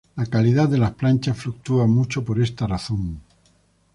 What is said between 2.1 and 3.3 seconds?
por esta razón.